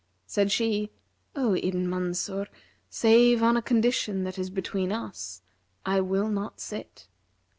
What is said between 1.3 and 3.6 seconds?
'O Ibn Mansur, save on